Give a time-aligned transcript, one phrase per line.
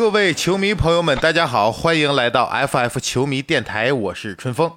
[0.00, 4.72] 各位球迷朋友们，大家好，欢迎来到 FF 球迷电台，我是春风。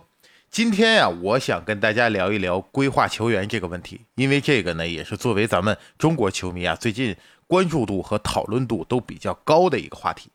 [0.51, 7.15] 今天呀，我想跟大家聊一聊规划球员这个问题，因为这个呢，也是作为咱们中国球迷啊，最近
[7.47, 10.29] 关注度和讨论度都比较高的一个话题。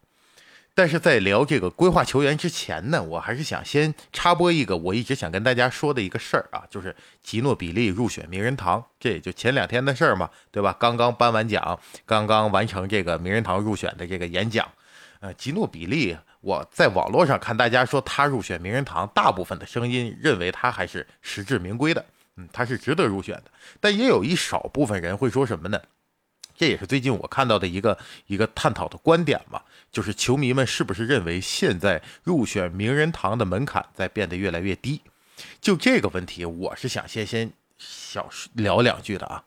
[0.75, 10.75] 但是在聊这个规划球员之前呢，我还是想先插播一个我一直想跟大家说的一个事儿啊，就是吉诺比利入选名人堂，这也就前两天的事儿嘛，对吧？
[10.81, 14.67] 刚刚颁完奖，刚刚完成这个名人堂入选的这个演讲。
[15.21, 22.05] 呃，吉诺比利，我在网络上看大家说他入选名人堂，大部分的声音认为他还是实至名归的，
[22.37, 23.45] 嗯，他是值得入选的。
[23.81, 25.81] 但也有一少部分人会说什么呢？
[26.57, 29.63] 这也是最近我看到的一个一个探讨的观点嘛，
[29.93, 35.01] 就是球迷们是不是认为现在入选名人堂的门槛在变得越来越低？
[35.61, 39.45] 就这个问题，我是想先先小聊两句的啊。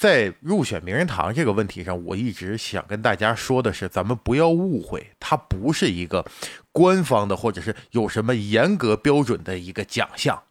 [0.00, 6.24] 在入选名人堂这个问题上，我一直想跟大家说的是，咱们不要误会，它不是一个
[6.72, 10.42] 官方的或者是有什么严格标准的一个奖项。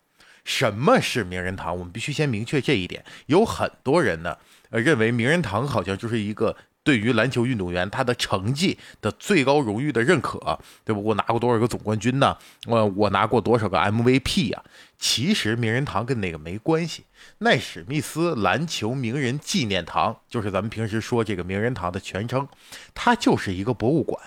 [0.45, 1.75] 什么是名人堂？
[1.75, 3.03] 我们必须先明确这一点。
[3.25, 4.37] 有很多人呢。
[4.69, 11.01] 呃，认为名人堂好像就是一个对于篮球运动员他的成绩的最高荣誉的认可，对吧？
[11.01, 12.37] 我拿过多少个总冠军呢？
[12.65, 14.63] 我我拿过多少个 MVP 啊？
[14.97, 17.05] 其实名人堂跟那个没关系。
[17.39, 22.47] 奈史密斯篮球名人纪念堂就是咱们平时说这个名人堂的全称，
[22.93, 24.19] 它就是一个博物馆。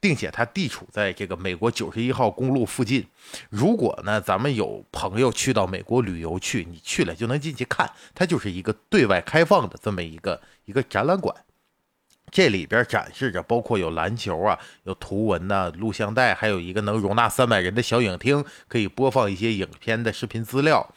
[0.00, 3.06] 并且它地处在这个美国九十一号公路附近。
[3.48, 11.34] 如果呢，咱们有朋友去到美国旅游去，你去了就能进去看，它就是一个对外开放的这么一个一个展览馆。
[12.34, 20.92] 这里边展示着包括有篮球啊，有图文呐，录像带，还有一个能容纳三百人的小影厅，可以播放一些影片的视频资料。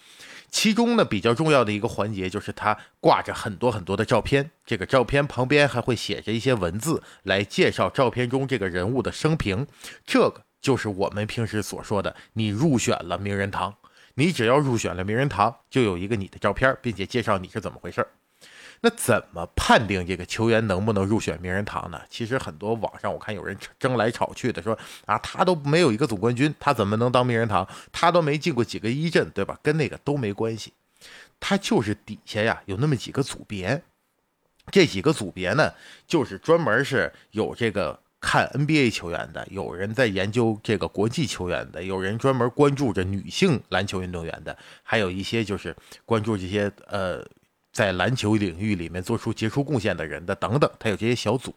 [0.50, 9.68] 其中呢，比较重要的一个环节就是它挂着很多很多的照片，这个照片旁边还会写着一些文字来介绍照片中这个人物的生平。
[10.08, 13.76] 这个就是我们平时所说的，你入选了名人堂。
[14.16, 18.08] 你只要入选了名人堂，就有一个你的照片，并且介绍你是怎么回事儿。
[18.82, 22.00] 那怎么判定这个球员能不能入选名人堂呢？
[22.10, 27.68] 其实很多网上我看有人争来吵去的，说啊，他都没有一个总冠军，他怎么能当名人堂？
[27.92, 29.60] 他都没进过几个一阵，对吧？
[29.64, 30.74] 跟那个都没关系，
[31.40, 33.82] 他就是底下呀有那么几个组别，
[34.72, 35.74] 这几个组别呢，
[36.06, 47.26] 就是专门是有这个看 NBA 球员的，有人在研究这个国际球员的，有人专门关注着女性篮球运动员的，还有一些就是关注这些呃。
[47.78, 51.54] 在篮球领域里面做出杰出贡献的人的等等，他有这些小组，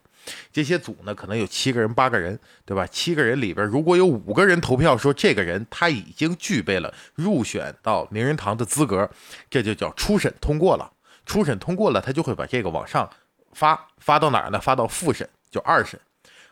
[0.53, 2.87] 这些组呢可能有七个人、八个人，对吧？
[2.87, 9.11] 七个人里边如果有五个人投票说这个人他已经具备了入选到名人堂的资格，
[9.49, 10.93] 这就叫初审通过了。
[11.25, 13.09] 初审通过了，他就会把这个往上
[13.55, 14.61] 发，发到哪儿呢？
[14.61, 15.99] 发到复审，就二审。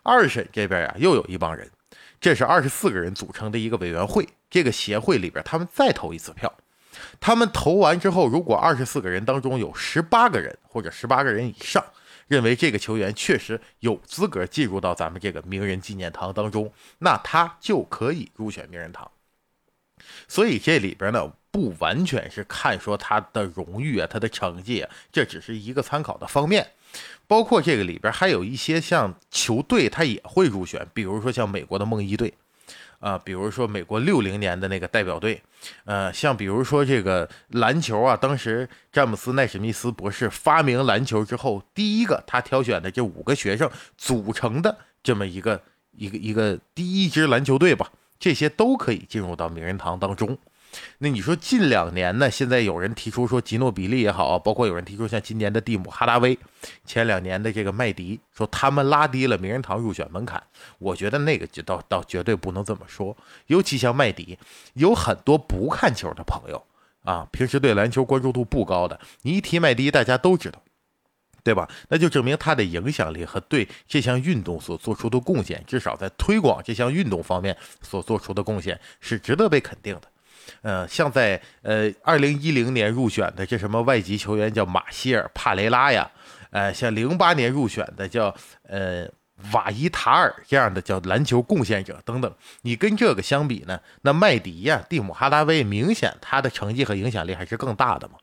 [0.02, 1.70] 二审这边呀又有一帮人，
[2.18, 6.50] 这是二十四个人组成的一个委员会，这个协会里边他们再投一次票。
[7.21, 11.84] 他们投完之后，如果二十四个人当中有十八个人或者十八个人以上
[12.26, 19.10] 认为这个球员确实有资格进入到咱们这个名人纪念堂当中，那他就可以入选名人堂。
[20.27, 26.72] 所以这里边呢，不完全是看说他的荣誉啊，他的成绩啊，这只是一个参考的方面。
[27.27, 32.32] 包括这个里边还有一些像球队，他也会入选，比如说像美国的梦一队。
[33.00, 35.41] 啊，比如说美国六零年的那个代表队，
[35.84, 50.36] 呃，像比如说这个篮球啊，当时詹姆斯奈史密斯博士发明篮球之后，第一个他挑选的这五个学生组成的这么一个一个一个第一支篮球队吧，这些都可以进入到名人堂当中。
[50.98, 52.30] 那你说近两年呢？
[52.30, 56.38] 现在有人提出说吉诺比利也好，包括有人提出像今年的蒂姆哈达威，
[56.84, 60.42] 前两年的这个麦迪，说他们拉低了名人堂入选门槛。
[60.78, 63.16] 我觉得那个就倒倒绝对不能这么说。
[63.46, 64.38] 尤其像麦迪，
[64.74, 66.64] 有很多不看球的朋友
[67.04, 70.60] 啊，平时对篮球关注度不高的，你一提麦迪，大家都知道，
[71.44, 71.68] 对吧？
[71.88, 80.03] 那就证明他的影响力和对这项运动所做出的贡献，至少在推广这项运动方面所做出的贡献是值得被肯定的。
[80.62, 86.10] 呃，像在呃二零一零年入选的这什么外籍球员叫马歇尔·帕雷拉呀，
[86.50, 89.09] 呃，像零八年入选的叫呃
[89.53, 98.15] 瓦伊塔尔这样的叫篮球贡献者等等，你跟这个相比呢，那麦迪呀、蒂姆·哈达威明显他的成绩和影响力还是更大的嘛，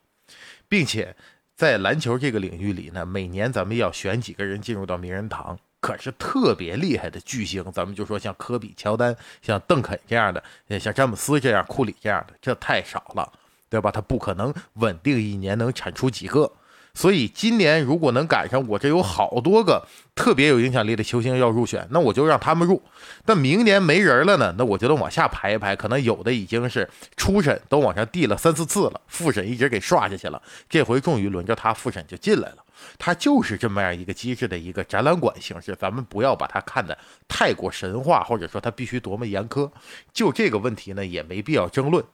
[0.68, 1.16] 并且
[1.54, 5.58] 在篮球这个领域里呢，每年咱们要选几个人进入到名人堂。
[5.86, 10.42] 可是特别厉害的巨星，咱们就说像科比、乔丹、像邓肯这样的，
[10.80, 13.32] 像詹姆斯这样、库里这样的，这太少了，
[13.70, 13.88] 对吧？
[13.92, 16.50] 他不可能稳定一年能产出几个，
[16.92, 19.86] 所以今年如果能赶上，我这有好多个
[20.16, 22.82] 特别有影响力的球星要入选，那我就让他们入。
[23.24, 32.56] 但明年没人了呢，那我就得往下排一排，可能有的已经是初审都往上递了三四次了，复审一直给刷下去了，这回终于轮着他复审就进来了。
[32.98, 36.96] 它就是这么样一个机制的一个展览馆形式，咱们不要把它看得
[37.28, 39.70] 太过神话，或者说它必须多么严苛。
[40.12, 42.04] 就这个问题呢，也没必要争论。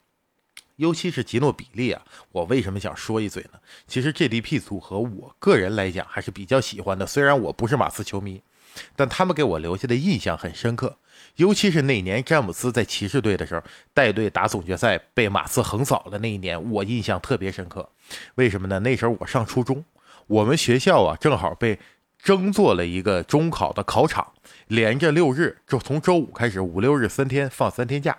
[0.77, 3.61] 尤其是吉诺比利啊，我为什么想说一嘴呢？
[3.87, 7.07] 其实 GDP 组合，我个人来讲还是比较喜欢的。
[7.07, 8.43] 虽然我不是马刺球迷，
[8.97, 10.97] 但他们给我留下的印象很深刻。
[11.37, 13.63] 尤其是那年詹姆斯在骑士队的时候，
[13.95, 17.89] 带队打总决赛被马刺横扫的那一年，我印象特别深刻。
[18.35, 18.81] 为什么呢？
[18.81, 19.85] 那时候我上初中，
[20.27, 21.79] 我们学校啊正好被
[22.19, 24.33] 征做了一个中考的考场，
[24.69, 28.17] 连着六日，就从周五开始，五六日三天放三天假。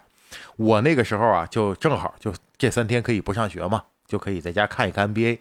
[0.58, 5.40] 我那个时候啊，就正好就这三天可以不上学嘛，就可以在家看一看 NBA。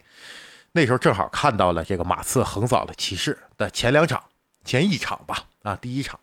[0.72, 4.22] 那时候正好看到了这个马刺横扫了骑士的前两场，
[4.64, 6.18] 前一场吧，啊，第一场。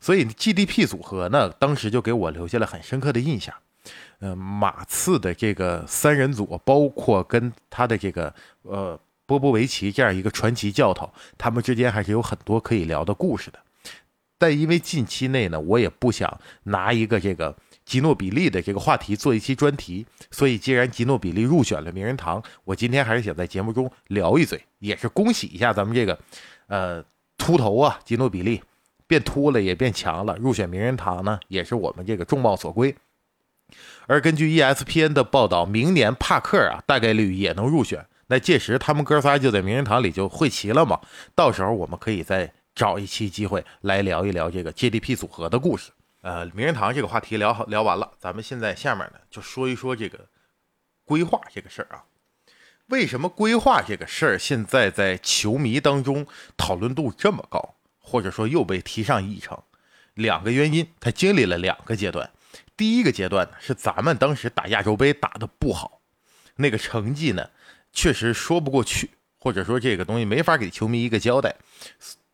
[0.00, 3.54] 所以 GDP 组合呢，当时就给我留下了很深刻的印象。
[4.20, 8.32] 呃，马刺的这个三人组，包括跟他的这个
[8.62, 8.98] 呃
[9.32, 13.58] 波波维奇这样一个传奇教头，他们之间还是有很多可以聊的故事的。
[14.38, 17.56] 但因为近期内呢，我也不想拿一个这个。
[17.84, 26.16] 吉诺比利的这个话题做一期专题，所以既然吉诺比利入选了名人堂，我今天还是想在节目中聊一嘴，也是恭喜一下咱们这个，
[26.68, 27.04] 呃，
[27.36, 28.62] 秃头啊，吉诺比利
[29.08, 32.94] 变秃了也变强了，入选名人堂呢，也是我们这个众望所归。
[34.06, 41.00] 而根据 ESPN 的报道，明年帕克啊大概率也能入选，那届时他们哥仨就在名人堂里就会齐了嘛，
[41.34, 45.90] 到时候我们可以再找一期机会来聊一聊这个 GDP 组合的故事。
[46.22, 50.28] 呃，名人堂这个话题聊好聊完了，咱们现在下面呢就说一说这个
[51.04, 52.04] 规划这个事儿啊。
[52.86, 56.26] 为什么规划这个事儿现在在球迷当中
[56.56, 59.62] 讨论度这么高，或者说又被提上议程？
[60.14, 62.30] 两个原因，它经历了两个阶段。
[62.76, 66.00] 第一个阶段呢是咱们当时打亚洲杯打的不好，
[66.56, 67.50] 那个成绩呢
[67.92, 71.56] 确实说不过去，或者说这个东西没法给球迷一个交代。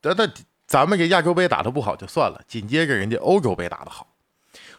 [0.01, 0.31] 得得。
[0.69, 4.07] 咱们这亚洲杯打得不好就算了，紧接着人家欧洲杯打得好。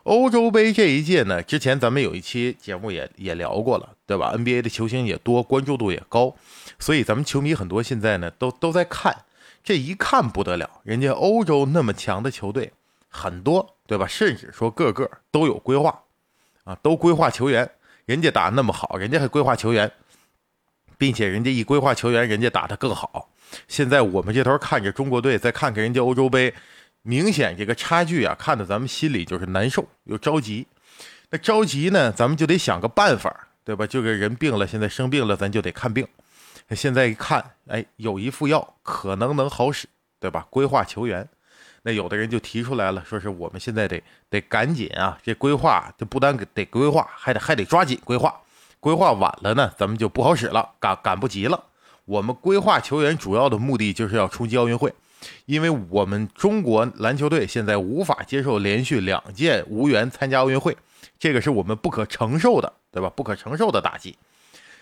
[0.04, 6.36] 欧洲杯这一届呢，之前咱们有一期节目也也聊过了，对吧？NBA 的球星也多，关注度也高，
[6.78, 9.26] 所以咱们球迷很多现在呢都都在看。
[9.64, 12.72] 这一看不得了，人家欧洲那么强的球队
[13.10, 14.06] 很多，对吧？
[14.06, 16.04] 甚至说个个都有规划
[16.66, 17.68] 啊，都规划球员。
[18.06, 19.92] 人家打那么好，人家还规划球员，
[21.00, 23.30] 并且人家一规划球员，人家打得更好。
[23.68, 26.54] 现在我们这头看着中国队，再看看人家欧洲杯，
[27.02, 30.68] 明显这个差距啊，看得咱们心里就是难受又着急。
[31.32, 33.88] 那着急呢，咱们就得想个办法，对吧？
[33.88, 36.06] 就个人病了，现在生病了，咱就得看病。
[36.76, 39.88] 现在一看，哎，有一副药可能能好使，
[40.20, 40.46] 对吧？
[40.50, 41.28] 规划球员，
[41.84, 48.40] 那有的人就提出来了，说是我们现在得得赶紧啊，这规划就不单得规划，还得还得抓紧规划。
[48.80, 51.66] 规划晚了呢，咱们就不好使了，赶赶不及了。
[52.06, 54.94] 我们规划球员主要的目的就是要冲击奥运会，
[55.46, 60.76] 因为我们中国篮球队现在无法接受连续两届无缘参加奥运会，
[61.20, 63.12] 这个是我们不可承受的，对吧？
[63.16, 64.18] 不可承受的打击。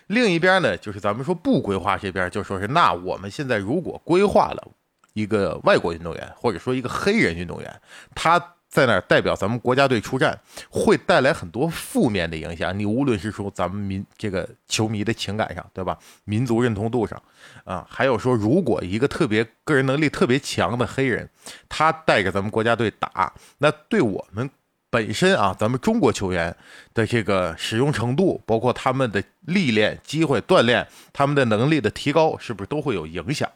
[0.06, 4.68] 另一边呢，就是咱们说不规划这边，就说是那我们现在如果规划了
[5.12, 7.80] 一个外国运动员，或者说一个黑人运动员，
[8.14, 8.54] 他。
[8.68, 12.78] 在那儿代表咱们国家队出战，会带来很多负面的影响。
[12.78, 15.98] 你无论是说咱们民这个球迷的情感上，对吧？
[16.24, 17.20] 民族认同度上，
[17.64, 21.28] 啊，还有说如果一个特别个人能力特别强的黑人，
[21.66, 24.48] 他带着咱们国家队打，那对我们
[24.90, 26.54] 本身啊，咱们中国球员
[26.92, 33.50] 的这个使用程度，包括他们的历练机会、锻炼，他们的能力的提高，是不是都会有影响？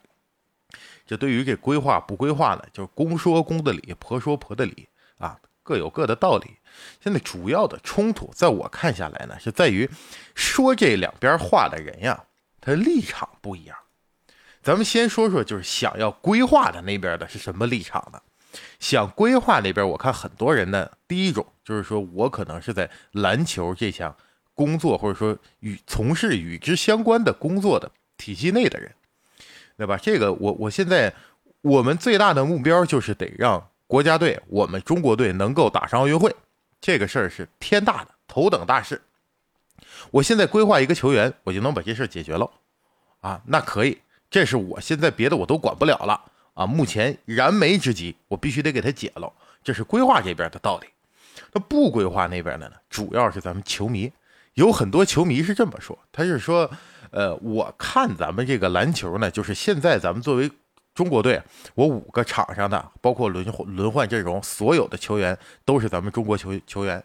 [1.07, 2.63] 这对于这规划不规划呢？
[2.73, 4.89] 就是公说公的理，婆说婆的理。
[5.63, 6.57] 各有各的道理。
[7.01, 9.89] 现在主要的冲突，在我看下来呢，是在于
[10.35, 12.25] 说这两边话的人呀，
[12.61, 13.77] 他立场不一样。
[14.63, 18.21] 咱们先说说，就是想要规划的那边的是什么立场呢？
[18.81, 24.17] 想规划那边，我看很多人呢，第一种就是说我可能是在篮球这项
[24.55, 28.93] 工作，或者说与从事与之相关的工作的体系内的人，
[29.77, 29.99] 对吧？
[30.01, 31.15] 这个我我现在
[31.61, 33.69] 我们最大的目标就是得让。
[33.87, 36.35] 国家队，我们中国队能够打上奥运会，
[36.81, 39.01] 这个事儿是天大的头等大事。
[40.11, 42.51] 我现在规划一个球员，我就能把这事儿解决了，
[43.21, 43.99] 啊，那可以，
[44.31, 46.21] 这是我现在别的我都管不了了
[46.55, 46.67] 啊。
[46.67, 50.87] 目前燃眉之急，我必须得给他解了，这是规划这边的道理。
[51.53, 52.75] 那不规划那边的呢？
[52.89, 54.11] 主要是咱们球迷，
[54.55, 56.71] 有很多球迷是这么说，他是说，
[57.11, 60.51] 呃，我看咱们这个篮球呢，就是现在咱们作为
[60.95, 61.43] 中国队，
[61.75, 67.03] 我五个场上的，包括轮轮换阵容，所有的球员都是咱们中国球球员。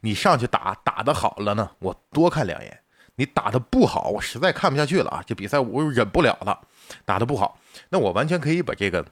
[0.00, 2.70] 你上去打打得好了呢，我多看两眼；
[3.14, 5.24] 你打得不好，我实在看不下去了啊！
[5.26, 6.60] 这比赛我忍不了了。
[7.06, 9.06] 打得不好，那我完全可以把这个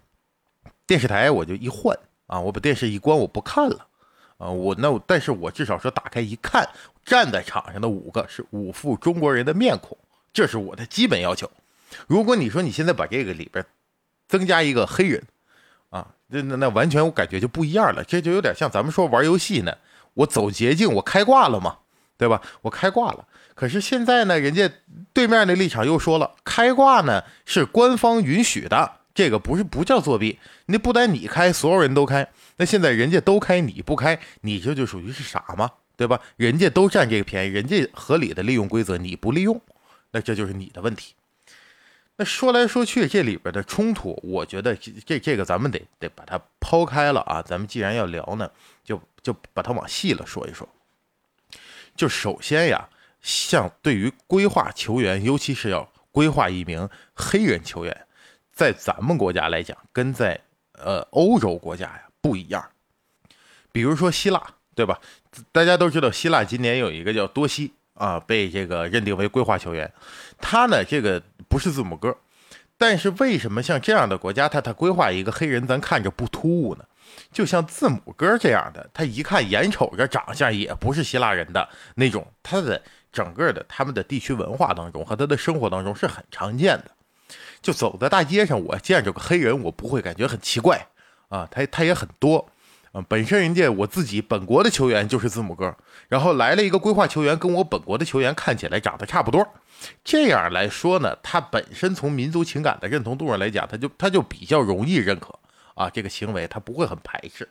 [0.87, 3.87] 电视台我就一换啊，我把电视一关，我不看了
[4.37, 4.51] 啊。
[4.51, 6.69] 我那但是我至少说打开一看，
[7.03, 9.97] 站在场上的五个是五副中国人的面孔，
[10.35, 11.51] 这是我的基本要求。
[12.07, 13.65] 如果你说你现在把这个里边
[14.29, 15.23] 增加一个黑人
[15.91, 19.75] 啊，那那那完全我感觉就不一样了，这就有点像咱们说玩游戏呢。
[20.15, 21.79] 我走捷径，我开挂了嘛，
[22.17, 22.43] 对吧？
[22.63, 23.25] 我开挂了。
[23.55, 24.69] 可是现在呢，人家
[25.13, 30.39] 对面的立场又说了，开挂呢是官方允许的，这个不是不叫作弊。
[30.67, 32.29] 那不单你开，所有人都开。
[32.57, 35.71] 那现在人家都开，你不开，你这就属于是傻吗？
[35.97, 36.21] 对吧？
[36.37, 39.61] 人家都占这个便宜，人家合理的利用规则，你不利用，
[40.11, 41.15] 那这就是你的问题。
[42.21, 47.41] 那说来说去，这里边的冲突，我觉得这这个咱们得得把它抛开了啊。
[47.41, 48.51] 咱们既然要聊呢，
[48.83, 50.69] 就就把它往细了说一说。
[51.95, 52.89] 就首先呀，
[53.21, 58.07] 像对于规划球员，尤其是要规划一名黑人球员，
[58.53, 60.41] 在咱们国家来讲，跟在
[60.73, 62.69] 呃欧洲国家呀不一样。
[63.71, 64.43] 比如说希腊，
[64.75, 65.01] 对吧？
[65.53, 67.75] 大家都知道，希腊今年有一个叫多西。
[67.95, 69.93] 啊，被这个认定为规划球员，
[70.41, 72.17] 他呢，这个不是字母哥，
[72.77, 76.85] 但是为什么像这样的国家，他他规划一个黑人，咱看着不突兀呢？
[77.33, 86.91] 就像字母哥这样的，他一看眼瞅着长相也不是希腊人的那种，他的整个的他们的地区文化当中和他的生活当中是很常见的。
[87.61, 90.87] 就走在大街上，我见着个黑人，我不会感觉很奇怪
[91.29, 92.49] 啊，他他也很多。
[93.07, 95.77] 本身人家我自己本国的球员就是字母哥，
[96.09, 99.47] 然后来了一个规划球员，跟我本国的球员看起来长得差不多，
[100.03, 105.39] 这样来说呢，他本身从民族情感的认同度上来讲，他就他就比较容易认可
[105.75, 107.49] 啊，这个行为他不会很排斥。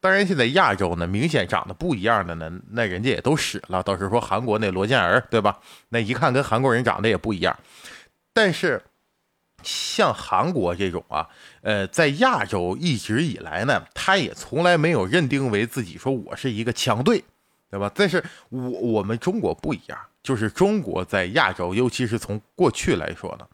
[0.00, 5.58] 当然，现在亚洲呢，明显长得不一样的呢，那人家也都使了，倒是说韩国那罗健儿，对吧？
[5.90, 7.58] 那一看跟韩国人长得也不一样，
[8.32, 8.82] 但是。
[9.62, 11.28] 像韩国这种啊，
[11.62, 17.22] 呃，在亚洲一直以来呢，他也从来没有认定为自己说我是一个强队，
[17.70, 17.90] 对吧？
[17.94, 23.46] 但是我我们中国不一样，就是中国在亚洲，尤其是从过去来说呢，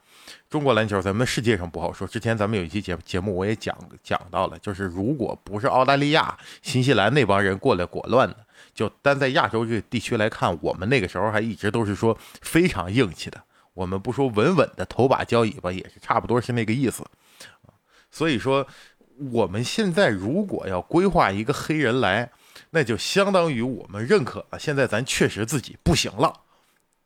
[0.48, 2.06] 中国篮球咱们世界上不好说。
[2.06, 8.36] 之前咱们有一期节节目我也讲讲到了，就是如果不是澳大利亚、新西兰那帮人过来裹乱的，
[8.74, 13.42] 就单在亚洲这地区来看，我们那个时候还一直都是说非常硬气的。
[13.76, 17.04] 我们不说稳稳的头把交椅吧，也是差不多是那个意思，
[18.10, 18.66] 所以说，
[19.30, 22.30] 我们现在如果要规划一个黑人来，
[22.70, 26.32] 那就相当于我们认可了，现在咱确实自己不行了。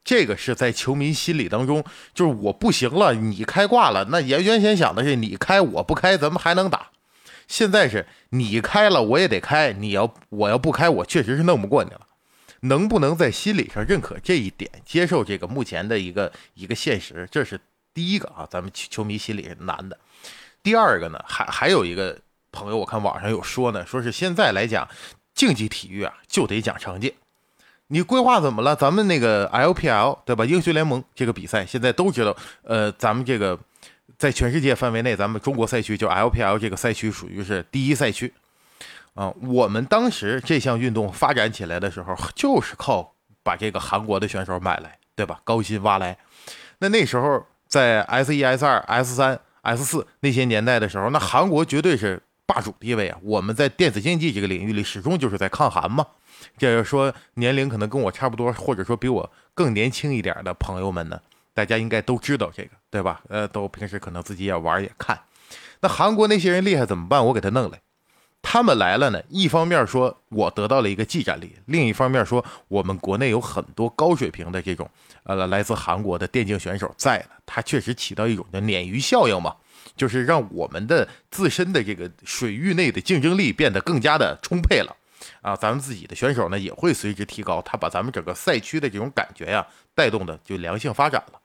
[0.04, 1.84] 这个是在球迷心里当中，
[2.14, 4.06] 就是我不行了，你开挂了。
[4.10, 6.90] 那原原先想的是你开我不开，咱们还能打。
[7.48, 12.06] 现在是你开了我也得开，你要我要不开，我确实是弄不过你了。
[12.61, 17.59] 能不能在心理上认可这一点，接受这个目前的一个一个现实，这是
[17.95, 19.99] 第一个啊，咱们球迷心里难的。
[20.62, 22.19] 第二个呢，还还有一个
[22.52, 24.88] 朋友，我看网上有说呢，说是现在来讲，
[25.35, 27.14] 竞技体育啊就得讲成绩。
[27.87, 28.76] 你规划怎么了？
[28.76, 30.45] 咱们那个 LPL 对吧？
[30.45, 33.59] 英雄联盟这个比赛现在都知道，呃，咱们这个
[34.17, 38.33] 在全世界范围内，咱们中国赛区就 LPL 这个赛区属于是第一赛区。
[39.20, 45.42] 啊，我们当时这项运动发展起来的时候，就是靠把这个韩国的选手买来，对吧？
[45.44, 46.16] 高薪挖来。
[46.78, 53.18] 那那时候在 S 一、S 二、S 三、S 四那些年代的时候，那韩国绝对是霸主地位啊。
[53.22, 56.06] 我们在电子竞技这个领域里，始终就是在抗韩嘛。
[56.56, 61.20] 就是说，年龄可能跟我差不多，或者说比我更年轻一点的朋友们呢，
[61.52, 63.20] 大家应该都知道这个，对吧？
[63.28, 65.20] 呃，都平时可能自己也玩也看。
[65.82, 67.26] 那韩国那些人厉害怎么办？
[67.26, 67.82] 我给他弄来。
[68.42, 74.90] 他们来了呢，一方面说我得到了一个技战力，另一方面说我们国内有很多高水平的这种
[75.23, 79.54] 呃来自韩国的电竞选手在呢，它确实起到一种叫鲶鱼效应嘛，
[79.94, 84.97] 就是让我们的自身的这个水域内的竞争力变得更加的充沛了
[85.42, 91.38] 啊，咱们自己的选手呢也会随之提高，他把咱们整个赛区的这种感觉呀带动的就良性发展了。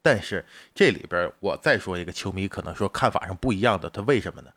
[0.00, 4.50] 但是这里边我再说一个球迷可能说看法上不一样的，他为什么呢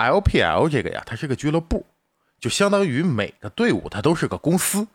[0.00, 1.84] ？LPL 这个呀，它是个俱乐部，
[2.40, 4.86] 就相当于每个队伍它都是个公司。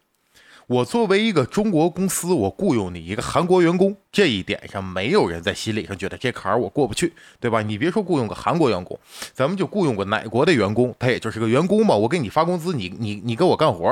[0.67, 7.61] 我作为一个中国公司，我雇佣你一个韩国员工，这一点上没有人在心理上觉得这坎儿我过不去，对吧？
[7.61, 8.99] 你别说雇佣个韩国员工，
[9.31, 11.93] 咱们就雇佣个哪国的员工，他也就是个员工嘛。
[11.93, 13.89] 我给你发工资，你你你给我干活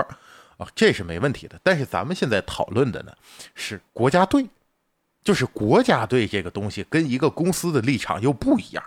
[0.58, 1.60] 啊，这是没问题的。
[1.62, 3.12] 但是咱们现在讨论的呢
[3.54, 4.48] 是国家队，
[5.24, 8.84] 就是国家队这个东西跟一个公司的立场又不一样。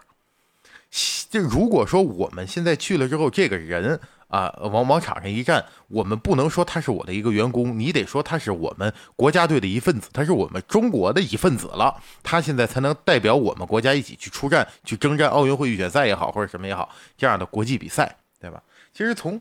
[1.28, 16.88] 就如果说我们现在去了之后，这个人啊往往场上一站，我们不能说他是我的一个员工，你得说他是我们国家队的一份子，他是我们中国的一份子了，他现在才能代表我们国家一起去出战，去征战奥运会预选赛也好，或者什么也好，
[17.18, 18.62] 这样的国际比赛，对吧？
[18.94, 19.38] 其实从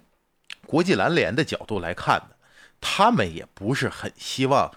[0.65, 2.35] 国际篮联的角度来看呢，
[2.81, 4.69] 他们也不是很希望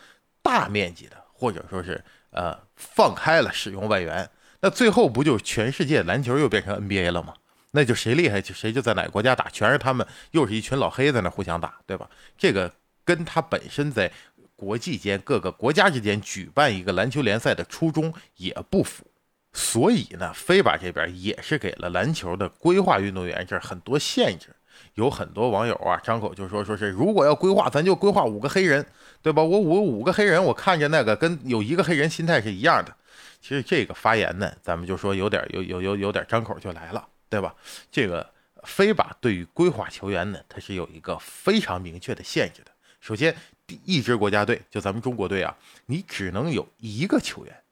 [0.43, 4.31] 大面积的，或者说是呃放开了使用外援。
[4.61, 7.35] 那最后不就全世界篮球又变成 NBA 了吗？
[7.71, 12.09] 那就谁厉害就谁就在哪个国家打，全是他们又是一群老黑在那互相打，对吧？
[12.37, 12.73] 这个
[13.05, 14.11] 跟他本身在
[14.57, 19.05] 国际间各个国家之间举办一个篮球联赛的初衷也不符。
[19.53, 24.49] 所以呢，飞吧这边也是给了篮球的规划运动员这很多限制。
[24.95, 28.85] 有很多网友啊，张口就说说是如果要规划，咱就规划五个黑人，
[29.23, 29.43] 对吧？
[29.43, 32.95] 我五五个黑人，我看着那个跟有一个黑人心态是一样的。
[33.41, 37.55] 其实这个发言呢，咱们就说有点有有有有点张口就来了，对吧？
[37.91, 38.29] 这个
[38.65, 42.73] 非法对于规划球员呢，它是有一个非常明确的限制的。
[43.01, 47.63] 首先，第一支国家队就咱们中国队啊，你只能有一个球员，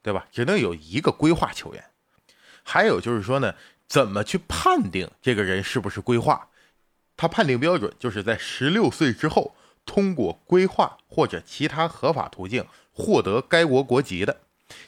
[0.00, 0.26] 对吧？
[0.30, 1.84] 只能有一个规划球员。
[2.62, 3.54] 还有就是说呢，
[3.88, 6.48] 怎么去判定这个人是不是规划？
[7.16, 14.40] 他判定标准就是在十六岁之后，通过规划或者其他合法途径获得该国国籍的。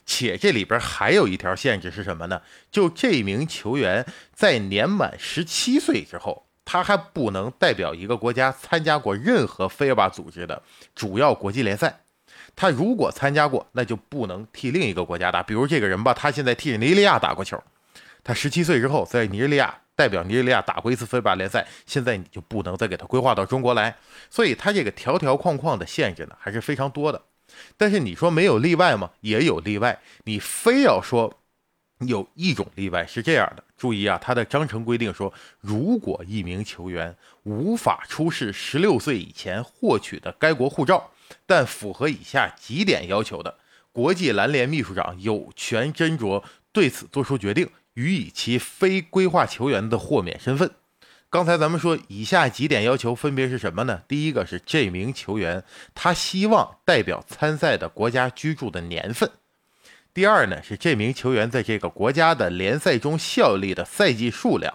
[0.06, 2.40] 且这里边还有一条限制是什么呢？
[2.70, 10.62] 就这名球员在年满十七岁之后，他还不能代表一个国家参加过任何非法组织的
[10.94, 12.00] 主要国际联赛。
[12.54, 15.42] 他如果参加过，那就不能替另一个国家打。
[15.42, 17.62] 比如这个人吧，他现在替尼日利亚打过球，
[18.24, 23.94] 他十七岁之后在尼日利亚代表尼日利亚打过一次非法联赛，现在你就不能再给他规划到中国来。
[24.30, 27.20] 所以他这个条条框框的限制呢，还是非常多的。
[27.76, 29.10] 但是你说没有例外吗？
[29.20, 30.00] 也有例外。
[30.24, 31.38] 你非要说
[32.00, 41.10] 有一种例外是这样的，注意啊，他的章程规定说，如果一名球员无法出示十六岁以前获取的该国护照，
[41.46, 43.58] 但符合以下几点要求的，
[43.92, 46.42] 国际篮联秘书长有权斟酌
[46.72, 50.70] 对此作出决定，予以其非规划球员的豁免身份。
[51.28, 54.02] 刚才咱们说，以下几点要求分别是什么呢？
[54.06, 59.28] 第一个是这名球员他希望代表参赛的国家居住的年份；
[60.14, 64.72] 第二呢是这名球员在这个国家的联赛中效力的赛季数量；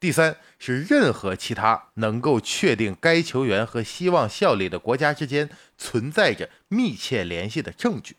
[0.00, 8.16] 第三是任何其他能够确定该球员和希望效力的国家之间存在着密切联系的证据。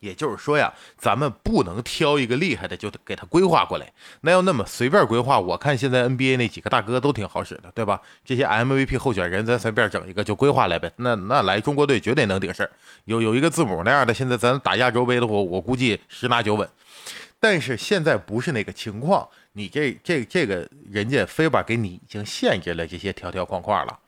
[0.00, 3.92] 也就是说呀，咱们不能挑一个厉害的就给他规划过来。
[4.20, 8.00] 那要那么随便规划，我看现在 NBA 那几个大哥都挺好使的，对吧？
[8.24, 10.92] 这些 MVP 候选人，咱随便整一个就规划来呗。
[10.96, 12.70] 那那来中国队绝对能顶事儿。
[13.04, 16.68] 有有一个字母那样的，现在咱打亚洲杯的话，我估计十拿九稳。
[17.40, 23.98] 但是现在不是那个情况，你这这这个人家非把给你已经限制了这些条条框框了。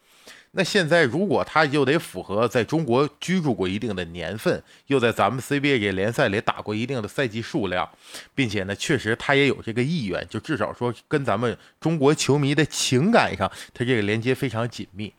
[0.52, 7.88] 那现在，如果他又得符合在中国居住过一定的年份，又在咱们 CBA 这联赛里打过一定的赛季数量，
[8.34, 15.14] 并且呢，确实他也有这个意愿，就至少说跟咱们中国球迷的情感上，他这个连接非常紧密。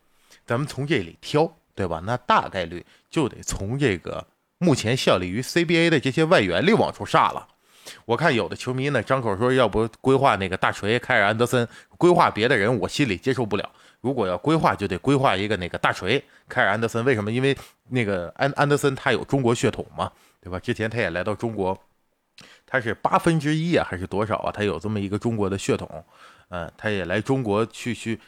[0.45, 2.01] 咱们从这里挑，对吧？
[2.05, 7.47] 那大概率就得从这个目前效力于 CBA 的这些外援里往出杀了。
[8.05, 11.67] 我看有的球迷呢，张口说要不规划那个大锤凯尔安德森，
[11.97, 13.69] 规划别的人，我心里接受不了。
[14.01, 17.05] 如果要规划，就得规划一个那个大锤凯尔安德森。
[17.05, 17.31] 为什么？
[17.31, 17.55] 因为
[17.89, 20.59] 那个安安德森他有中国血统嘛，对吧？
[20.59, 21.79] 之前他也来到中国，
[22.65, 24.51] 他是八分之一啊，还是多少啊？
[24.51, 26.03] 他有这么一个中国的血统，
[26.49, 28.19] 嗯，他也来中国去去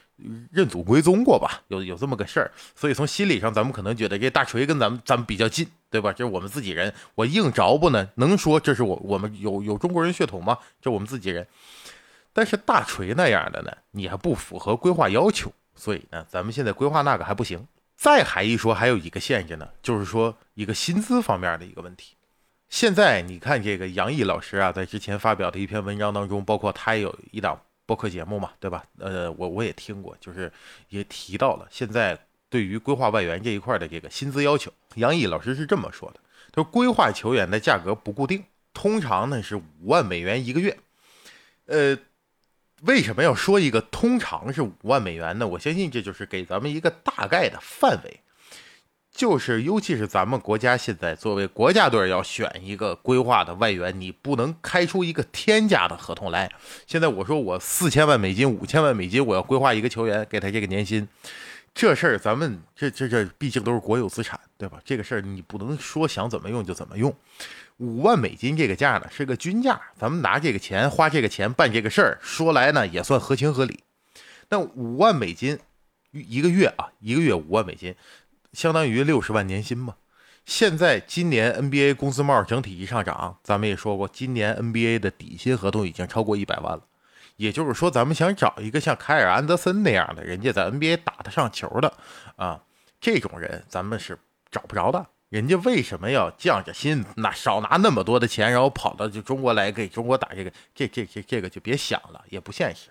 [0.52, 1.62] 认祖归宗过吧？
[1.68, 2.52] 有有这么个事儿。
[2.76, 6.12] 所以从心理上，咱们可能觉得这大锤跟咱们咱们比较近，对吧？
[6.12, 8.10] 这是我们自己人，我硬着不呢？
[8.16, 10.58] 能说这是我我们有有中国人血统吗？
[10.82, 11.48] 这我们自己人。
[12.34, 15.52] 但是大锤那样的呢，你还不符合规划要求。
[15.76, 17.68] 所以呢，咱们现在规划那个还不行。
[17.96, 22.16] 再还一说，还有一个限制呢，就是说一个薪资方面的一个问题。
[22.70, 28.84] 现在你看这个杨毅老师啊，在之前发表的一篇文章当中，包括他也有一档播客节目嘛，对吧？
[28.98, 30.52] 呃，我我也听过，就是
[30.90, 32.18] 也提到了现在
[32.50, 34.72] 对于规划外援这一块的这个薪资要求。
[34.96, 36.20] 杨毅老师是这么说的：
[36.52, 38.44] 他说，规划球员的价格不固定，
[38.74, 40.78] 通常呢是五万美元一个月。
[41.66, 41.98] 呃。
[42.86, 45.48] 为什么要说一个通常是五万美元呢？
[45.48, 48.20] 我相信这就是给咱们一个大概的范围，
[49.14, 56.52] 就是尤其是咱们国家现在作为国家队要选一个规划的外援，你不能开出一个天价的合同来。
[56.88, 61.08] 现在我说我四千万美金、五千万美金，我要规划一个球员，给他这个年薪，
[61.76, 64.82] 这事儿咱们这这这毕竟都是国有资产，对吧？
[64.84, 67.16] 这个事儿你不能说想怎么用就怎么用。
[67.78, 73.80] 五万美金这个价呢是个均价，咱们拿这个钱花这个钱办这个事儿，说来呢也算合情合理。
[74.50, 75.60] 那五万美金
[76.12, 77.96] 一个月啊，一个月五万美金，
[78.54, 79.96] 相当于六十万年薪嘛。
[80.46, 86.84] 现在今年 NBA 工资帽整体一上涨，咱们也说过，今年 NBA 的底薪合同已经超过一百万了。
[87.38, 91.92] 也就是说，咱们想找一个像凯尔安德森那样的人家在 NBA 打得上球的
[92.36, 92.62] 啊，
[93.02, 94.20] 这种人咱们是
[94.52, 95.08] 找不着的。
[95.30, 100.52] 人家为什么要降着薪，拿少拿那么多的钱，然后跑到就中国来给中国打这个？
[100.76, 102.90] 这这这这个就别想了，也不现实。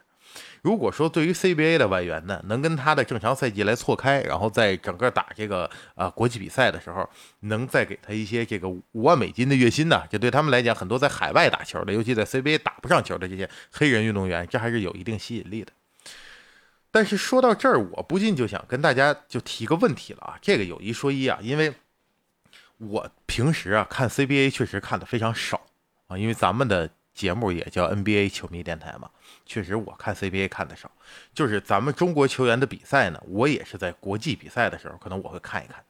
[0.62, 7.09] 如果说对于 CBA 的外援呢，能跟他的正常赛季来错开，然后在整个打这个啊国际比赛的时候，
[7.40, 15.73] 能再给他一些这个五万美金的月薪呢，这对他们来讲，很多在海外打球的，尤其在 CBA 打不上球的这些黑人运动员，这还是有一定吸引力的。
[16.90, 21.75] 但是说到这儿，我不禁就想跟大家就提个问题了啊，这个有一说一啊，因为
[22.79, 25.61] 我平时啊看 CBA 确实看的非常少
[26.07, 26.90] 啊，因为咱们的。
[27.14, 29.11] 节目也叫 NBA 球迷电台嘛，
[29.44, 30.90] 确实我看 CBA 看的少，
[31.35, 35.83] 就是咱们中国球员的比赛呢，我也是在国际比赛的时候，可能我会看一看。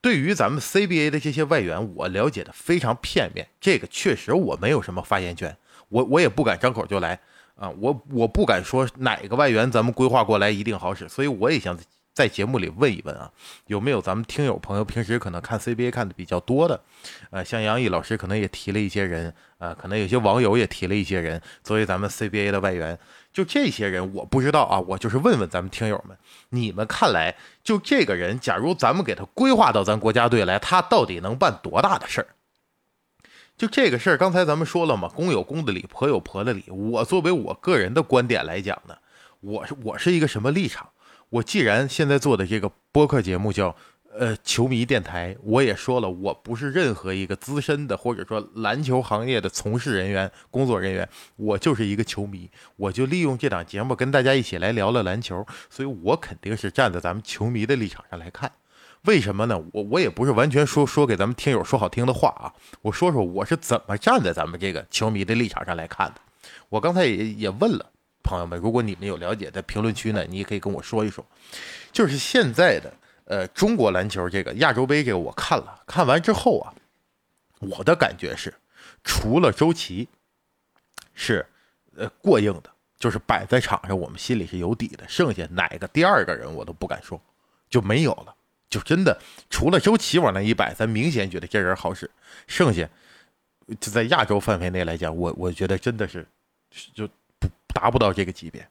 [0.00, 5.56] 对于咱们 CBA 的这些外援，我了解的非常片面，这个确实我没有什么发言权，
[5.88, 7.18] 我我也不敢张口就来
[7.56, 11.78] 啊，我我不敢说哪个外援咱们规划过来一定好使，所以我也想。
[12.16, 13.30] 在节目里问一问啊，
[13.66, 16.80] 有没有咱们听友朋友平时可能看 CBA 看的比较多的，
[17.28, 22.98] 呃，像杨毅老师可能也提了一些人，呃，可能有些网友也提了一些人作为咱们 CBA 的外援，
[23.34, 26.16] 就这些人我不知道啊，我就是问问咱们听友们，
[26.48, 32.28] 你们看来就这个人，假如咱们给他规划到咱国家队来，他到底能办多大的事儿？
[33.58, 36.64] 就这个事儿，刚才咱们说了嘛，公有公的理，婆有婆的理。
[36.70, 38.96] 我作为我个人的观点来讲呢，
[39.40, 40.88] 我是我是一个什么立场？
[41.30, 43.74] 我既然现在做的这个播客节目叫
[44.18, 58.52] 呃球迷电台，我也说了，我不是任何一个资深的或者说篮球行业的从事人员、工作人员，我就是一个球迷，我就利用这档节目跟大家一起来聊聊篮球，所以我肯定是站在咱们球迷的立场上来看。
[59.02, 59.62] 为什么呢？
[59.72, 66.20] 我我也不是完全说说给咱们听友说好听的话啊，我说说我是怎么站在咱们这个球迷的立场上来看的。
[66.68, 67.90] 我刚才也也问了。
[68.26, 71.24] 朋友们，如果你们有了解，在评论区呢，你也可以跟我说一说。
[71.92, 72.92] 就是现在的
[73.24, 76.74] 呃中国篮球这个亚洲杯这个，我看了看完之后啊，
[77.60, 78.52] 我的感觉是，
[79.04, 80.08] 除了周琦
[81.14, 81.46] 是
[81.96, 87.20] 呃过硬的，就是摆在场上我们心里是有底的，剩下哪个第二个人我都不敢说，
[87.70, 88.34] 就没有了。
[88.68, 89.16] 就真的
[89.48, 92.10] 除了周琦往那一摆，咱明显觉得这人好使，
[92.48, 92.88] 剩下
[93.80, 96.26] 就在亚洲范围内来讲，我我觉得真的是
[96.92, 97.08] 就。
[97.76, 98.66] 达不到这个级别，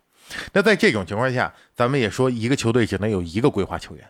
[0.52, 4.04] 那在这种情况下，咱们也说一个球队只能有一个规划球员。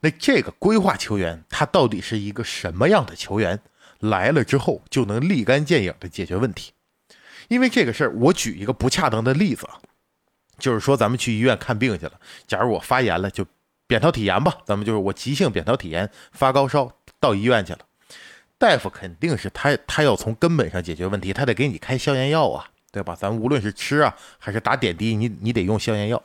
[0.00, 3.60] 那这个规划球员他到底是一个什么样的球员？
[3.98, 6.72] 来了之后就能立竿见影的解决问题？
[7.48, 9.80] 因为这个事儿，我举一个不恰当的例子啊，
[10.58, 12.12] 就是说咱们去医院看病去了，
[12.46, 13.44] 假如我发炎了，就
[13.86, 17.80] 扁桃体炎吧，咱们就是我急性扁桃体炎发高烧到医院去了，
[18.56, 22.70] 大夫肯定是他他要从根本上解决问题，他得给你开消炎药啊。
[22.90, 23.14] 对吧？
[23.14, 26.22] 咱无论是吃啊，还是打点滴，你你得用消炎药。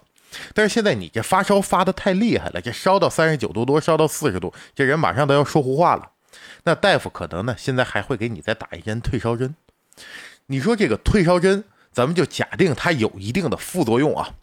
[0.54, 6.10] 但是现在你这发烧发的太厉害了，这烧到三十九度多，烧到四十度，这人马上都要说胡话了。
[6.63, 9.54] 那大夫可能呢，现在还会给你再打一针退烧针。
[10.47, 14.34] 你说这个退烧针，咱们就假定它有一定的副作用啊，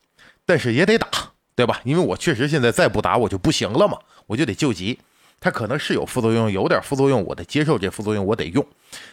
[0.47, 1.09] 但是也得打，
[1.57, 1.81] 对吧？
[1.85, 5.01] 因为我确实现在再不打我就不行了嘛，我就得救急。
[5.41, 8.65] 它可能是有副作用，有点副作用，我得接受这副作用，我得用。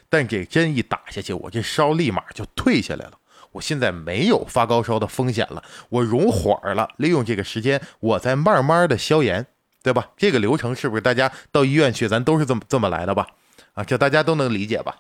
[0.10, 3.14] 但这针一打下去，我这烧立马就退下来了。
[3.54, 9.48] 我现在没有发高烧的风险了，我融火了，利用这个时间，我再慢慢的消炎，
[9.82, 10.10] 对吧？
[10.18, 13.28] 这个流程是不是大家到医院去，咱都是这么这么来的吧？
[13.74, 14.98] 啊，这大家都能理解吧？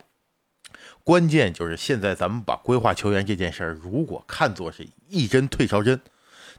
[1.03, 5.99] 关键就是现在咱们把规划球员这件事儿，如果看作是一针退烧针，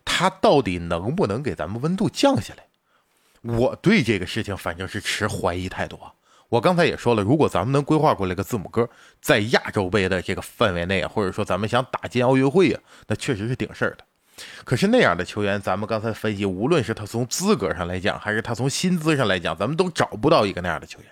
[0.05, 2.65] 它到底能不能给咱们温度降下来？
[3.43, 6.13] 我对这个事情反正是持怀疑态度啊！
[6.49, 8.89] 我刚才也说了，如果咱们能规划过来个字母哥，
[9.21, 14.05] 在亚洲杯的这个范围内啊，或者说咱们想打进奥运会啊，那确实是顶事儿的。
[14.65, 21.11] 可是那样的球员，咱们刚才分析，无论是他从资格上来讲，还是他从薪资上来讲，咱们都找不到一个那样的球员。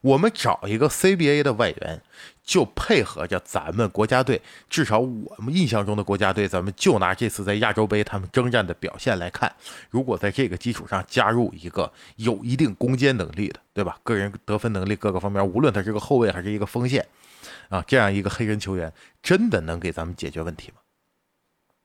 [0.00, 2.02] 我们找一个 CBA 的外援，
[2.46, 4.40] 就配合着咱们国家队。
[4.70, 9.52] 至少我们印象中的国家队，咱们就拿这次在亚洲杯他们征战的表现来看，
[9.90, 13.98] 如果在这个基础上加入一个有一定攻坚能力的，对吧？
[14.02, 17.04] 个人得分能力各个方面，无论他是个后卫还是一个锋线，
[17.68, 20.76] 啊，这样一个黑人球员，真的能给咱们解决问题吗？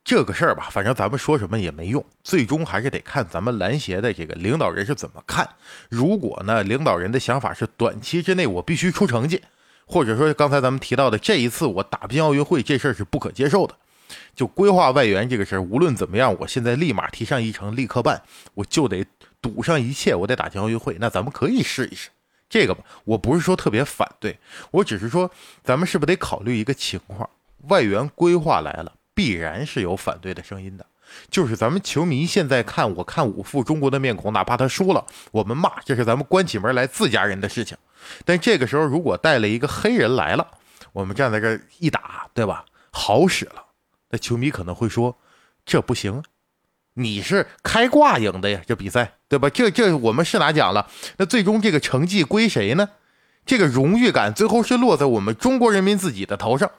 [0.03, 5.47] 这个事儿吧，反正咱们说什么也没用，最终还是得看咱们篮协的这个领导人是怎么看。
[5.89, 9.43] 如果呢，领导人的想法是短期之内我必须出成绩，
[9.91, 13.75] 或者说刚才咱们提到的这一次我打不进奥运会这事儿是不可接受的，
[14.33, 18.21] 就规划外援这个事儿，无论怎么样，我现在立马提上议程，立刻办，
[18.53, 19.05] 我就得
[19.41, 20.95] 赌上一切，我得打进奥运会。
[20.99, 22.09] 那咱们可以试一试
[22.49, 24.39] 这个吧，我不是说特别反对，
[24.71, 25.29] 我只是说
[25.63, 27.29] 咱们是不是得考虑一个情况，
[27.67, 28.93] 外援规划来了。
[29.13, 30.85] 必然是有反对的声音的，
[31.29, 37.77] 就是咱们球迷现在看，我看五副中国的面孔，哪怕他输了，我们骂，这是咱们关起门来自家人的事情。
[38.25, 40.47] 但这个时候，如果带了一个黑人来了，
[40.93, 42.65] 我们站在这一打，对吧？
[42.91, 43.65] 好使了，
[44.09, 45.17] 那球迷可能会说，
[45.65, 46.23] 这不行，
[46.95, 49.49] 你是开挂赢的呀，这比赛，对吧？
[49.49, 52.89] 这这我们是拿奖了，那最终这个成绩归谁呢？
[53.45, 56.69] 这个荣誉感最后是落在我们中国人民自己的头上，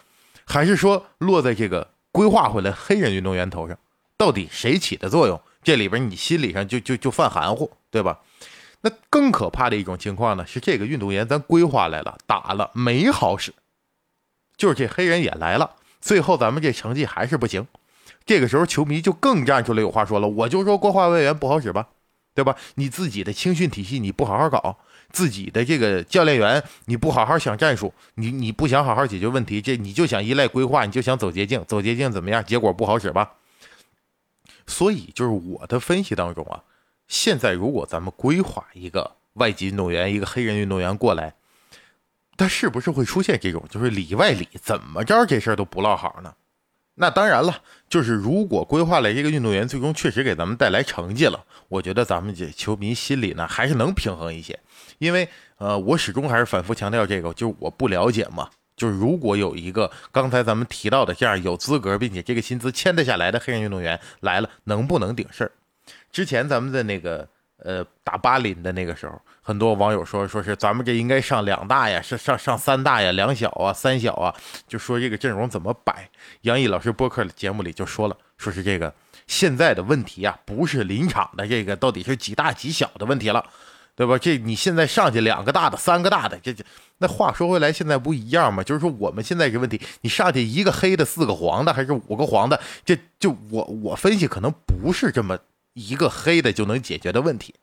[0.44, 1.92] 还是说落在这个？
[2.12, 3.78] 规划回来黑人运动员头上，
[4.18, 5.40] 到底谁起的作用？
[5.62, 8.18] 这里边你心理上就就就犯含糊，对吧？
[8.82, 13.54] 那更可怕的一种情况呢，是这个运动员咱规划来了，打了没好使，
[14.56, 17.66] 就是这黑人也来了，最后咱们这成绩还是不行。
[18.26, 21.88] 这个时候球迷就更站出来有话说了，我就说规划外援不好使吧，
[22.34, 22.56] 对吧？
[22.74, 24.78] 你自己的青训体系你不好好搞。
[25.10, 32.42] 自己的这个教练员，你不好好想战术，你你不想好好解决问题，这你就想依赖规划，你就想走捷径，走捷径怎么样？
[32.42, 33.32] 结果不好使吧？
[34.66, 36.64] 所以就是我的分析当中啊，
[37.12, 41.34] 现在如果咱们规划一个外籍运动员，一个黑人运动员过来，
[42.38, 46.32] 他是不是会出现这种就是里外里怎么着这事儿都不落好呢？
[46.94, 54.58] 那当然了，就是如果规划了这个运动员，最终确实给咱们带来成绩了，我觉得咱们这球迷心里呢还是能平衡一些。
[54.96, 58.48] 因为呃，我始终还是反复强调这个，就是我不了解嘛。
[58.74, 65.52] 就是如果有一个刚才咱们提到的这样有资格并且这个薪资签得下来的黑人运动员来了，能不能顶事儿？
[66.12, 67.26] 之前咱们在那个。
[67.64, 74.34] 呃，打巴林的那个时候，很多网友说，说是咱们这应该上两大呀，是上上三大呀，两小啊，三小啊，
[74.66, 76.08] 就说这个阵容怎么摆。
[76.40, 78.92] 杨毅老师播客节目里就说了，说是这个
[79.28, 83.44] 现在的问题啊，不是临场的这个到底是几大几小的问题了，
[83.94, 84.18] 对吧？
[84.18, 86.64] 这你现在上去两个大的，三个大的，这这
[86.98, 88.64] 那话说回来，现在不一样吗？
[88.64, 95.38] 就是说我们现在这问题，你上去一个黑的，四个黄的，还是五个黄的，这就我我分析可能不是这么。
[95.74, 97.54] 一个黑的就能解决的问题，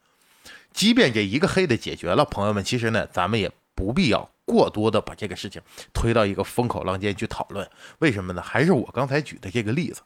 [0.73, 5.61] 即便这一个黑的解决了，朋友们，其实呢，咱们也不必要过多的把这个事情
[5.93, 7.69] 推到一个风口浪尖去讨论。
[7.99, 8.41] 为什么呢？
[8.41, 10.01] 还是我刚才举的这个例子，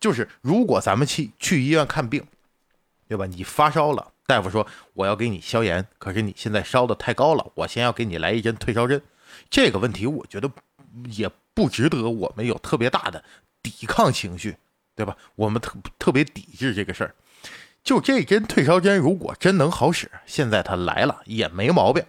[0.00, 2.26] 就是如果咱们去去医院看病，
[3.08, 3.26] 对吧？
[3.26, 9.00] 你发烧了，大夫说我要给你消炎，可是你现在烧的太高了，我先要给你来一针退烧针。
[9.48, 10.50] 这个问题，我觉得
[11.10, 13.22] 也不值得我们有特别大的
[13.62, 14.56] 抵抗情绪，
[14.96, 15.16] 对吧？
[15.36, 17.14] 我们特特别抵制这个事儿。
[17.84, 22.02] 就这针退烧针，如果真能好使，现在他来了也没毛病。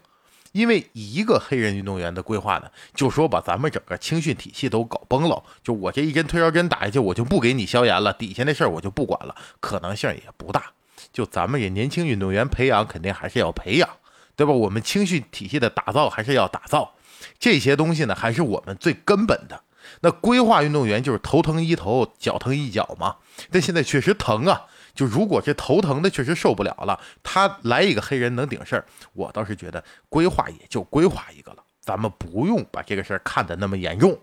[0.53, 5.43] 因为一个黑人运动员的规划呢，就说把咱们整个青训体系都搞崩了。
[5.61, 10.71] 就我这一针退烧针打下去，我就不给你消炎了，底下那事儿我就不管了，可能性也不大。
[11.11, 13.89] 就咱们这年轻运动员培养，肯定还是要培养，
[14.37, 14.53] 对吧？
[14.53, 16.93] 我们青训体系的打造还是要打造，
[17.37, 19.61] 这些东西呢，还是我们最根本的。
[19.99, 23.17] 那规划运动员就是头疼医头，脚疼医脚嘛。
[23.51, 24.67] 但现在确实疼啊。
[24.95, 34.17] 就如果这头疼的确实受不了了，他来一个黑人能顶事儿，我倒是觉得规划也就规划一个了，咱们不用把这个事儿看得那么严重。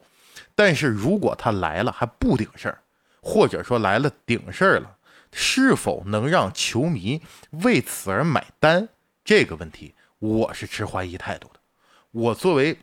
[0.55, 2.79] 但是如果他来了还不顶事儿，
[3.21, 4.97] 或者说来了顶事儿了，
[5.31, 8.89] 是否能让球迷为此而买单？
[9.25, 11.61] 这个问题我是持怀疑态度的。
[12.11, 12.79] 我作为。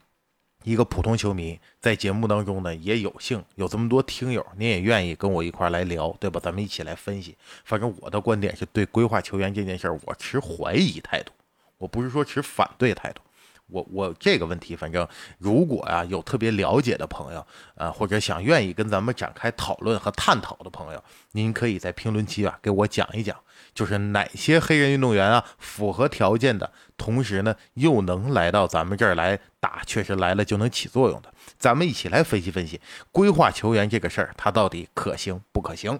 [0.64, 6.40] 一个普通球迷在节目当中呢，也有幸有这么多听友，您也愿意跟我一块来聊，对吧？
[6.44, 7.38] 咱们一起来分析。
[7.64, 11.32] 反正我的观点是对规划球员这件事儿，我持怀疑态度，
[11.78, 13.22] 我不是说持反对态度。
[13.70, 23.36] 我我这个问题，反正如果啊有特别了解的朋友，呃，或者想愿意跟咱们展开讨论和探讨的朋友，您可以在评论区啊给我讲一讲，
[23.74, 36.00] 就是哪些黑人运动员啊符合条件的，同时呢又能来到咱们这儿来打，确实来了就能起作用的，咱们一起来分析分析规划球员这个事儿，它到底可行不可行？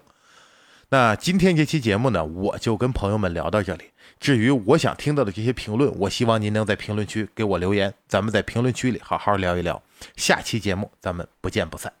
[0.92, 3.84] 那今天这期节目呢，我就跟朋友们聊到这里。
[4.18, 9.80] 至于我想听到的这些评论，我希望您能在评论区给我留言，咱们在评论区里好好聊一聊。
[10.16, 11.92] 下期节目咱们不见不散。